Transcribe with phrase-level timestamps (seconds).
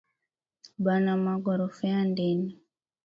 [0.85, 2.51] Bana mugorofea ndeni